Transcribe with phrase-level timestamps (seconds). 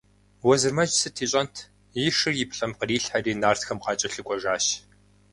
[0.45, 1.55] Уэзырмэдж сыт ищӏэнт–
[2.05, 4.65] и шыр и плӏэм кърилъхьэри, нартхэм къакӏэлъыкӏуэжащ.